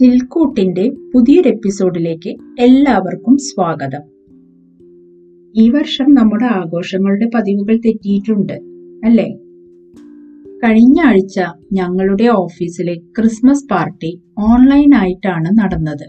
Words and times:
ചിൽക്കൂട്ടിന്റെ 0.00 0.90
പുതിയൊരു 1.14 1.48
എപ്പിസോഡിലേക്ക് 1.48 2.36
എല്ലാവർക്കും 2.60 3.36
സ്വാഗതം. 3.36 4.00
ഈ 5.62 5.68
വർഷം 5.68 6.14
നമ്മുടെ 6.14 6.44
ആഘോഷങ്ങളുടെ 6.44 7.30
പതിവുകൾ 7.34 7.76
തെറ്റിയിട്ടുണ്ട് 7.76 8.52
അല്ലേ? 9.04 9.36
കഴിഞ്ഞ 10.64 11.00
ആഴ്ച 11.00 11.40
ഞങ്ങളുടെ 11.72 12.24
ഓഫീസിലെ 12.24 12.94
ക്രിസ്മസ് 12.94 13.64
പാർട്ടി 13.70 14.22
ഓൺലൈൻ 14.38 14.94
ആയിട്ടാണ് 14.94 15.58
നടന്നത്. 15.58 16.08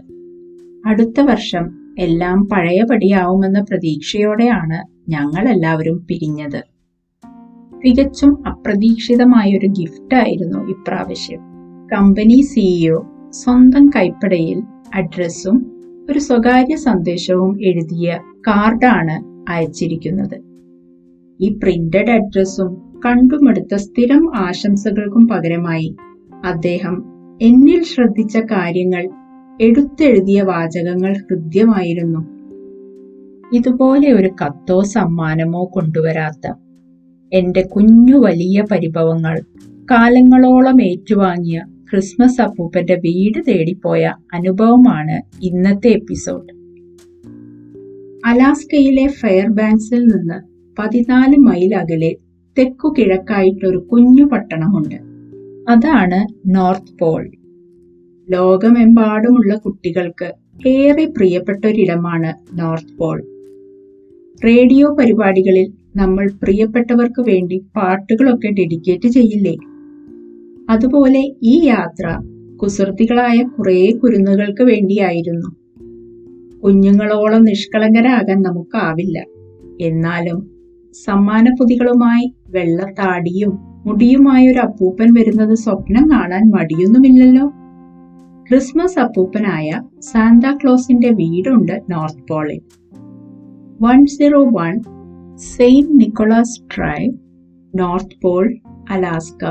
അടുത്ത 0.86 1.20
വർഷം 1.20 1.94
എല്ലാം 1.98 2.44
പഴയപടിയാവുമെന്ന 2.44 3.60
പ്രതീക്ഷയോടെയാണ് 3.60 5.10
ഞങ്ങൾ 5.10 5.48
എല്ലാവരും 5.48 6.06
പിരിഞ്ഞത്. 6.10 6.62
തികച്ചും 7.84 8.48
അപ്രതീക്ഷിതമായൊരു 8.48 9.66
ഗിഫ്റ്റായിരുന്നു 9.66 10.58
ഇപ്രാവശ്യം. 10.68 11.40
കമ്പനി 11.92 12.40
സിഇഒ 12.40 13.15
സ്വന്തം 13.30 13.88
കൈപ്പടയിൽ 13.88 14.62
അഡ്രസ്സും 14.94 15.66
ഒരു 16.10 16.18
സ്വകാര്യ 16.18 16.76
സന്ദേശവും 16.76 17.58
എഴുതിയ 17.62 18.18
കാർഡാണ് 18.48 19.46
അയച്ചിരിക്കുന്നത്. 19.50 20.42
ഈ 21.40 21.58
പ്രിന്റഡ് 21.62 22.10
അഡ്രസ്സും 22.10 23.00
കണ്ടുമെടുത്ത 23.06 23.74
സ്ഥിരം 23.74 24.36
ആശംസകൾക്കും 24.36 25.28
പകരമായി 25.28 25.96
അദ്ദേഹം 26.44 27.04
എന്നിൽ 27.42 27.82
ശ്രദ്ധിച്ച 27.82 28.38
കാര്യങ്ങൾ 28.38 29.08
എടുത്തെഴുതിയ 29.60 30.42
വാചകങ്ങൾ 30.42 31.12
ഹൃദ്യമായിരുന്നു. 31.12 32.36
ഇതുപോലെ 33.52 34.12
ഒരു 34.12 34.30
കത്തോ 34.44 34.82
സമ്മാനമോ 34.82 35.70
കൊണ്ടുവരാത്ത 35.72 36.52
എന്റെ 37.32 37.62
കുഞ്ഞു 37.62 38.16
വലിയ 38.16 38.62
പരിഭവങ്ങൾ 38.70 39.40
കാലങ്ങളോളം 39.90 40.82
ഏറ്റുവാങ്ങിയ 40.82 41.62
ക്രിസ്മസ് 41.92 42.40
അപ്പൂപ്പന്റെ 42.40 42.94
വീട് 42.94 43.42
തേടിപ്പോയ 43.48 44.14
അനുഭവമാണ് 44.34 45.44
ഇന്നത്തെ 45.44 45.88
എപ്പിസോഡ്. 45.88 46.56
അലാസ്കയിലെ 48.26 49.06
ഫെയർബാങ്ക്സിൽ 49.06 50.04
നിന്ന് 50.04 50.34
പതിനാല് 50.78 51.36
മൈൽ 51.36 51.74
അകലെ 51.74 52.16
തെക്കു 52.58 52.94
കിഴക്കായിട്ടൊരു 52.98 53.78
കുഞ്ഞു 53.78 54.24
പട്ടണമുണ്ട്. 54.24 54.96
അതാണ് 55.70 56.26
നോർത്ത് 56.46 56.98
പോൾ. 56.98 57.30
ലോകമെമ്പാടുമുള്ള 58.30 59.56
കുട്ടികൾക്ക് 59.56 60.32
ഏറെ 60.68 61.04
പ്രിയപ്പെട്ട 61.04 61.64
ഒരിടമാണ് 61.66 62.60
നോർത്ത് 62.60 62.98
പോൾ. 62.98 63.24
റേഡിയോ 64.44 64.94
പരിപാടികളിൽ 64.94 65.72
നമ്മൾ 65.96 66.30
പ്രിയപ്പെട്ടവർക്ക് 66.42 67.20
വേണ്ടി 67.20 67.64
പാട്ടുകളൊക്കെ 67.76 68.48
ഡെഡിക്കേറ്റ് 68.48 69.08
ചെയ്യില്ലേ? 69.08 69.56
അതുപോലെ 70.70 71.34
ഈ 71.42 71.64
യാത്ര 71.64 72.18
കുസൃതികളായ 72.62 73.42
കുറേ 73.42 73.90
കുരുന്നുകൾക്ക് 73.90 74.62
വേണ്ടിയായിരുന്നു. 74.62 75.56
കുഞ്ഞുങ്ങളോളം 76.64 77.44
നിഷ്കളങ്കരാകാൻ 77.44 78.42
നമുക്കാവില്ല. 78.42 79.24
എന്നാലും 79.80 80.50
സമ്മാനപ്പൊതികളുമായി 81.04 82.34
വെള്ളത്താടിയും 82.48 83.58
മുടിയുമായ 83.86 84.50
ഒരു 84.50 84.58
അപ്പൂപ്പൻ 84.58 85.14
വരുന്നത് 85.14 85.54
സ്വപ്നം 85.54 86.10
കാണാൻ 86.10 86.50
മടിയൊന്നുമില്ലല്ലോ. 86.50 87.48
ക്രിസ്മസ് 88.50 88.98
അപ്പൂപ്പനായ 88.98 89.82
സാന്താക്ലോസിന്റെ 90.00 91.10
വീടുണ്ട് 91.10 91.82
north 91.90 92.28
പോളിൽ. 92.30 92.60
One 93.82 94.06
zero 94.06 94.44
one 94.44 94.82
Saint 95.36 96.00
Nicholas 96.00 96.62
Drive 96.62 97.12
North 97.74 98.20
Pole 98.22 98.56
Alaska 98.90 99.44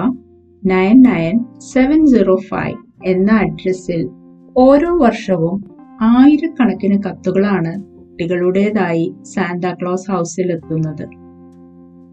nine 0.66 1.02
nine 1.02 1.46
seven 1.74 2.06
zero 2.06 2.36
five 2.36 2.78
എന്ന 3.06 3.32
അഡ്രസ്സിൽ 3.32 4.08
ഓരോ 4.56 4.98
വർഷവും 4.98 5.58
ആയിരക്കണക്കിന് 6.02 7.04
കത്തുകളാണ് 7.04 7.74
കുട്ടികളുടേതായി 7.82 9.14
സാന്താക്ലോസ് 9.24 10.12
ഹൗസിൽ 10.12 10.52
എത്തുന്നത്. 10.52 11.06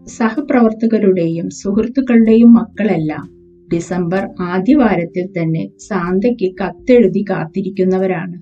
സഹപ്രവർത്തകരുടെയും 0.07 1.49
സുഹൃത്തുക്കളുടെയും 1.49 2.53
മക്കളെല്ലാം 2.53 3.25
ഡിസംബർ 3.73 4.29
ആദ്യവാരത്തിൽ 4.39 5.25
തന്നെ 5.27 5.69
സാന്തയ്ക്ക് 5.77 6.55
കത്തെഴുതി 6.61 7.25
കാത്തിരിക്കുന്നവരാണ്. 7.29 8.37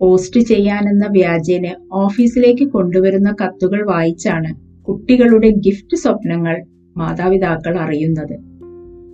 പോസ്റ്റ് 0.00 0.40
ചെയ്യാനെന്ന 0.40 1.06
വ്യാജേന് 1.10 1.72
ഓഫീസിലേക്ക് 1.92 2.66
കൊണ്ടുവരുന്ന 2.70 3.34
കത്തുകൾ 3.44 3.86
വായിച്ചാണ് 3.86 4.82
കുട്ടികളുടെ 4.82 5.48
ഗിഫ്റ്റ് 5.48 5.96
സ്വപ്നങ്ങൾ 5.96 6.58
മാതാപിതാക്കൾ 6.96 7.78
അറിയുന്നത്. 7.78 8.55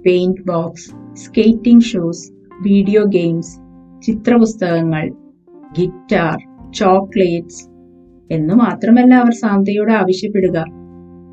Paint 0.07 0.43
box 0.47 1.17
skating 1.17 1.83
shoes 1.83 2.33
video 2.63 3.03
games 3.05 3.61
ചിത്രപുസ്തകങ്ങൾ 4.03 5.11
guitar 5.79 6.39
chocolates 6.73 7.69
എന്ന് 8.31 8.55
മാത്രമല്ല 8.55 9.15
അവർ 9.15 9.33
സാന്തയോട് 9.33 9.93
ആവശ്യപ്പെടുക. 9.93 10.65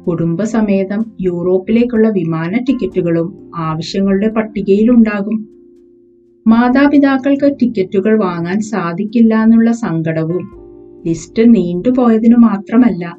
കുടുംബസമേതം 0.08 1.16
യൂറോപ്പിലേക്കുള്ള 1.22 2.10
വിമാന 2.10 2.58
ടിക്കറ്റുകളും 2.58 3.52
ആവശ്യങ്ങളുടെ 3.56 4.28
പട്ടികയിലുണ്ടാകും. 4.28 5.38
മാതാപിതാക്കൾക്ക് 6.48 7.60
ടിക്കറ്റുകൾ 7.62 8.20
വാങ്ങാൻ 8.20 8.60
സാധിക്കില്ല 8.60 9.44
എന്നുള്ള 9.44 9.72
സങ്കടവും 9.72 10.44
ലിസ്റ്റ് 11.08 11.56
നീണ്ടുപോയതിനു 11.56 12.36
മാത്രമല്ല 12.36 13.18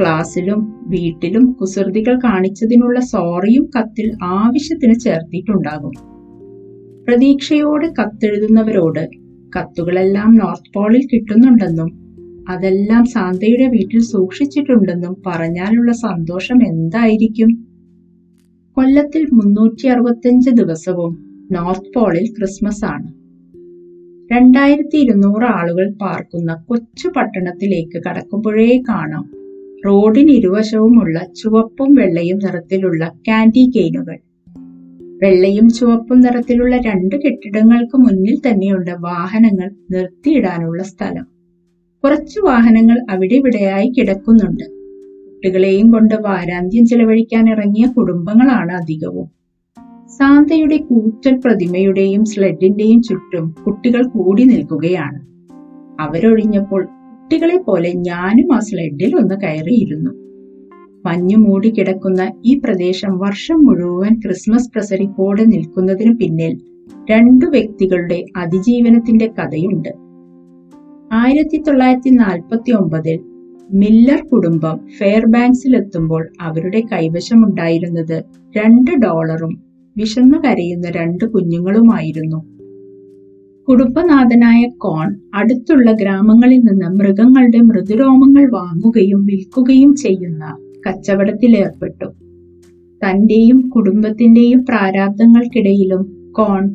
ക്ലാസ്സിലും 0.00 0.84
വീട്ടിലും 0.86 1.52
കുസൃതികൾ 1.52 2.18
കാണിച്ചതിനുള്ള 2.18 3.00
സോറിയും 3.00 3.70
കത്തിൽ 3.78 4.12
ആവശ്യത്തിന് 4.22 4.94
ചേർത്തിട്ടുണ്ടാകും. 4.94 5.90
പ്രതീക്ഷയോടെ 7.08 7.88
കത്തെഴുതുന്നവരോട് 7.88 9.08
കത്തുകളെല്ലാം 9.58 10.34
നോർത്ത് 10.34 10.72
പോളിൽ 10.74 11.08
കിട്ടുന്നുണ്ടെന്നും 11.12 12.00
അതെല്ലാം 12.48 13.04
സാന്തയുടെ 13.04 13.66
വീട്ടിൽ 13.66 14.00
സൂക്ഷിച്ചിട്ടുണ്ടെന്നും 14.00 15.16
പറഞ്ഞാലുള്ള 15.26 15.92
സന്തോഷം 15.92 16.66
എന്തായിരിക്കും? 16.66 17.66
കൊല്ലത്തിൽ 18.76 19.26
മുന്നൂറ്റി 19.32 19.86
അറുപത്തിയഞ്ച് 19.86 20.50
ദിവസവും 20.50 21.12
നോർത്ത് 21.52 21.98
പോളിൽ 21.98 22.34
ക്രിസ്മസ് 22.38 22.84
ആണ്. 22.84 23.12
രണ്ടായിരത്തി 24.32 24.96
ഇരുന്നൂറ് 24.96 25.44
ആളുകൾ 25.44 25.92
പാർക്കുന്ന 26.00 26.54
കൊച്ചു 26.54 27.08
പട്ടണത്തിലേക്ക് 27.08 28.02
കടക്കുമ്പോഴേ 28.04 28.82
കാണാം. 28.88 29.39
റോഡിന് 29.86 30.30
ഇരുവശവുമുള്ള 30.30 31.20
ചുവപ്പും 31.42 31.94
വെള്ളയും 31.94 32.38
നിറത്തിലുള്ള 32.38 33.12
കാൻഡി 33.28 33.72
കെയിനുകൾ 33.76 34.18
വെള്ളയും 35.22 35.68
ചുവപ്പും 35.68 36.20
നിറത്തിലുള്ള 36.20 36.76
രണ്ട് 36.76 37.16
കെട്ടിടങ്ങൾക്ക് 37.16 37.96
മുന്നിൽ 37.96 38.40
തന്നെയുണ്ട് 38.48 38.90
വാഹനങ്ങൾ 38.90 39.70
നിർത്തിയിടാനുള്ള 39.90 40.82
സ്ഥലം. 40.82 41.24
കുറച്ച് 42.04 42.40
വാഹനങ്ങൾ 42.40 43.06
അവിടെ 43.10 43.34
ഇവിടെയായി 43.34 43.88
കിടക്കുന്നുണ്ട്. 43.88 44.64
കുട്ടികളെയും 45.30 45.90
കൊണ്ട് 45.90 46.14
വാരാന്ത്യം 46.14 46.86
ചെലവഴിക്കാൻ 46.86 47.50
ഇറങ്ങിയ 47.50 47.86
കുടുംബങ്ങളാണ് 47.86 48.72
അധികവും. 48.72 49.28
സാന്തയുടെ 50.06 50.76
കൂറ്റൻ 50.76 51.40
പ്രതിമയുടെയും 51.44 52.24
സ്ലെഡിന്റെയും 52.24 53.02
ചുറ്റും 53.02 53.54
കുട്ടികൾ 53.66 54.02
കൂടി 54.06 54.44
നിൽക്കുകയാണ്. 54.44 55.20
അവരൊഴിഞ്ഞപ്പോൾ 56.02 56.88
കുട്ടികളെ 57.30 57.56
പോലെ 57.56 57.92
ഞാനും 57.92 58.56
ആ 58.56 58.58
സ്ലെഡിൽ 58.58 59.16
ഒന്ന് 59.16 59.34
കയറിയിരുന്നു. 59.34 60.10
മഞ്ഞു 61.06 61.36
മൂടി 61.36 61.70
കിടക്കുന്ന 61.70 62.32
ഈ 62.46 62.58
പ്രദേശം 62.58 63.18
വർഷം 63.18 63.54
മുഴുവൻ 63.54 64.20
ക്രിസ്മസ് 64.20 64.70
പ്രസരിപ്പോടെ 64.74 65.44
നിൽക്കുന്നതിന് 65.44 66.18
പിന്നിൽ 66.18 66.60
രണ്ടു 67.10 67.46
വ്യക്തികളുടെ 67.46 68.24
അതിജീവനത്തിന്റെ 68.36 69.26
കഥയുണ്ട്. 69.26 69.88
ആയിരത്തി 71.12 71.62
തൊള്ളായിരത്തി 71.62 72.10
നാൽപ്പത്തി 72.10 72.72
ഒമ്പതിൽ 72.72 73.20
മില്ലർ 73.72 74.26
കുടുംബം 74.26 74.80
ഫെയർബാങ്ക്സിൽ 74.98 75.76
എത്തുമ്പോൾ 75.76 76.28
അവരുടെ 76.40 76.82
കൈവശമുണ്ടായിരുന്നത് 76.92 78.24
രണ്ട് 78.56 78.90
ഡോളറും 78.90 79.62
വിശന്നു 79.96 80.38
കരയുന്ന 80.38 80.90
രണ്ട് 80.90 81.24
കുഞ്ഞുങ്ങളുമായിരുന്നു. 81.24 82.49
കുടുംബനാഥനായ 83.70 84.68
കോൺ 84.78 85.16
അടുത്തുള്ള 85.34 85.92
ഗ്രാമങ്ങളിൽ 85.92 86.58
നിന്ന് 86.58 86.98
മൃഗങ്ങളുടെ 86.98 87.58
മൃദുരോമങ്ങൾ 87.58 88.50
വാങ്ങുകയും 88.50 89.24
വിൽക്കുകയും 89.24 89.94
ചെയ്യുന്ന 89.94 90.56
കച്ചവടത്തിലേർപ്പെട്ടു 90.86 92.08
തന്റെയും 93.02 93.68
കുടുംബത്തിന്റെയും 93.68 94.64
പ്രാരാബ്ദങ്ങൾക്കിടയിലും 94.64 96.32
കോൺ 96.32 96.68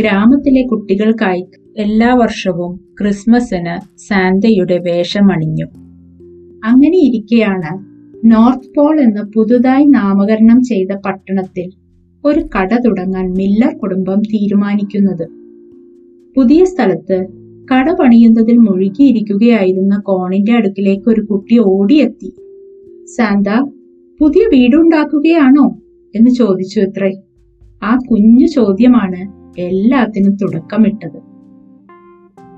ഗ്രാമത്തിലെ 0.00 0.62
കുട്ടികൾക്കായി 0.62 1.46
എല്ലാ 1.76 2.14
വർഷവും 2.14 2.80
ക്രിസ്മസിന് 3.00 3.98
സാന്തയുടെ 3.98 4.78
വേഷമണിഞ്ഞു. 4.78 5.66
അങ്ങനെ 6.64 6.98
ഇരിക്കെയാണ് 6.98 7.72
നോർത്ത് 8.32 8.74
പോൾ 8.76 9.00
എന്ന് 9.00 9.32
പുതുതായി 9.32 9.84
നാമകരണം 9.84 10.62
ചെയ്ത 10.62 10.88
പട്ടണത്തിൽ 11.06 11.70
ഒരു 12.24 12.40
കട 12.40 12.74
തുടങ്ങാൻ 12.86 13.32
മില്ലർ 13.32 13.78
കുടുംബം 13.78 14.22
തീരുമാനിക്കുന്നത്. 14.22 15.41
പുതിയ 16.36 16.64
സ്ഥലത്ത് 16.64 17.26
കട 17.72 17.92
പണിയുന്നതിൽ 17.92 18.56
മുഴുകിയിരിക്കുകയായിരുന്ന 18.56 19.98
കോണിന്റെ 19.98 20.52
അടുക്കിലേക്ക് 20.52 21.08
ഒരു 21.08 21.20
കുട്ടി 21.20 21.58
ഓടിയെത്തി. 21.58 22.34
സാന്ത 23.06 23.48
പുതിയ 24.20 24.46
വീടുണ്ടാക്കുകയാണോ? 24.46 25.78
എന്ന് 26.14 26.30
ചോദിച്ചു 26.30 26.80
അത്രേ 26.80 27.20
ആ 27.82 27.98
കുഞ്ഞു 28.10 28.46
ചോദ്യമാണ് 28.46 29.52
എല്ലാത്തിനും 29.60 30.34
തുടക്കമിട്ടത്. 30.34 31.20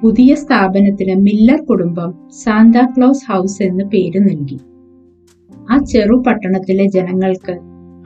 പുതിയ 0.03 0.35
സ്ഥാപനത്തിന് 0.35 1.21
മില്ലർ 1.21 1.65
കുടുംബം 1.65 2.15
സാന്താക്ലോസ് 2.31 3.33
ഹൗസ് 3.33 3.63
എന്ന് 3.63 3.85
പേര് 3.85 4.19
നൽകി. 4.19 4.59
ആ 5.71 5.85
ചെറു 5.85 6.23
പട്ടണത്തിലെ 6.27 6.85
ജനങ്ങൾക്ക് 6.85 7.59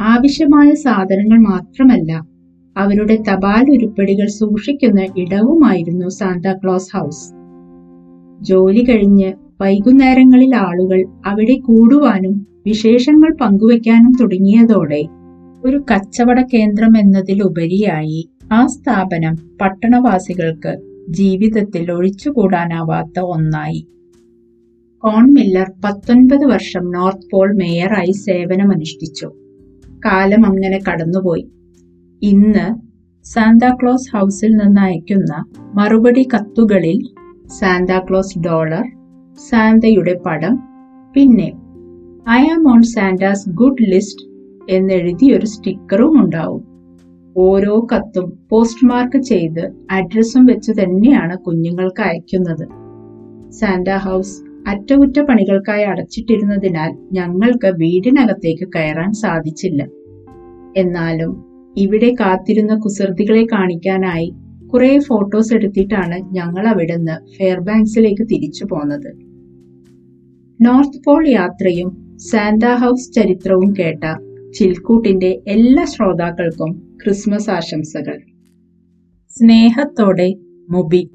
ആവശ്യമായ 0.03 0.75
സാധനങ്ങൾ 0.75 1.39
മാത്രമല്ല 1.39 2.38
അവരുടെ 2.79 3.17
തപാൽ 3.17 3.71
ഉരുപ്പടികൾ 3.71 4.27
സൂക്ഷിക്കുന്ന 4.27 5.07
ഇടവുമായിരുന്നു 5.17 6.09
സാന്താക്ലോസ് 6.09 6.97
ഹൗസ് 6.97 7.35
ജോലി 8.45 8.85
കഴിഞ്ഞ് 8.85 9.33
വൈകുന്നേരങ്ങളിൽ 9.61 10.55
ആളുകൾ 10.55 11.07
അവിടെ 11.27 11.59
കൂടുവാനും 11.59 12.47
വിശേഷങ്ങൾ 12.67 13.37
പങ്കുവെക്കാനും 13.41 14.13
തുടങ്ങിയതോടെ 14.21 15.03
ഒരു 15.65 15.85
കച്ചവട 15.91 16.41
കേന്ദ്രം 16.55 16.97
എന്നതിലുപരിയായി 16.97 18.29
ആ 18.53 18.67
സ്ഥാപനം 18.67 19.35
പട്ടണവാസികൾക്ക് 19.61 20.79
ജീവിതത്തിൽ 21.09 21.93
ഒഴിച്ചുകൂടാനാവാത്ത 21.93 23.21
ഒന്നായി. 23.21 23.87
കോൺ 24.99 25.35
മില്ലർ 25.35 25.73
പത്തൊൻപത് 25.85 26.45
വർഷം 26.45 26.91
നോർത്ത് 26.91 27.31
പോൾ 27.31 27.57
മേയറായി 27.57 28.13
സേവനമനുഷ്ഠിച്ചു. 28.13 29.27
കാലം 30.05 30.47
അങ്ങനെ 30.47 30.79
കടന്നുപോയി. 30.89 31.47
ഇന്ന് 32.23 32.75
സാന്താക്ലോസ് 33.25 34.17
ഹൗസിൽ 34.17 34.57
നിന്ന് 34.57 34.81
അയക്കുന്ന 34.81 35.45
മറുപടി 35.75 36.29
കത്തുകളിൽ 36.35 37.09
സാന്താക്ലോസ് 37.47 38.39
ഡോളർ 38.39 38.85
സാന്തയുടെ 39.51 40.21
പടം 40.27 40.59
പിന്നെ 41.15 41.53
I 42.31 42.47
am 42.47 42.73
on 42.73 42.83
Santa's 42.83 43.51
good 43.51 43.83
list 43.83 44.29
എന്നെഴുതിയൊരു 44.71 45.47
സ്റ്റിക്കറും 45.47 46.25
ഉണ്ടാവും. 46.25 46.65
ഓരോ 47.37 47.87
കത്തും 47.93 48.33
പോസ്റ്റ് 48.51 48.87
മാർക്ക് 48.87 49.19
ചെയ്ത് 49.19 49.73
അഡ്രസ്സും 49.91 50.47
വെച്ച് 50.47 50.73
തന്നെയാണ് 50.73 51.39
കുഞ്ഞുങ്ങൾക്ക് 51.39 52.01
അയക്കുന്നത്. 52.01 52.69
സാന്റ 53.51 53.91
ഹൗസ് 53.91 54.43
അറ്റകുറ്റപ്പണികൾക്കായി 54.69 55.83
അടച്ചിട്ടിരുന്നതിനാൽ 55.83 56.97
ഞങ്ങൾക്ക് 57.13 57.67
വീടിനകത്തേക്ക് 57.67 58.69
കയറാൻ 58.77 59.13
സാധിച്ചില്ല. 59.13 59.89
എന്നാലും 60.77 61.48
ഇവിടെ 61.79 62.15
കാത്തിരുന്ന 62.21 62.77
കുസൃതികളെ 62.79 63.47
കാണിക്കാനായി 63.53 64.35
കുറെ 64.73 64.99
ഫോട്ടോസ് 64.99 65.55
എടുത്തിട്ടാണ് 65.55 66.35
ഞങ്ങൾ 66.35 66.67
അവിടെ 66.69 66.93
അവിടുന്ന് 66.93 67.37
ഫെയർബാങ്ക്സിലേക്ക് 67.37 68.23
തിരിച്ചു 68.23 68.65
പോന്നത്. 68.65 69.11
നോർത്ത് 70.61 71.03
പോൾ 71.05 71.29
യാത്രയും 71.29 72.19
സാന്ത 72.19 72.65
ഹൗസ് 72.65 73.13
ചരിത്രവും 73.13 73.75
കേട്ട 73.79 74.05
ചിൽക്കൂട്ടിന്റെ 74.55 75.43
എല്ലാ 75.49 75.85
ശ്രോതാക്കൾക്കും 75.85 76.99
ക്രിസ്മസ് 77.05 77.51
ആശംസകൾ. 77.51 78.19
സ്നേഹത്തോടെ 79.39 80.35
മുബി. 80.71 81.09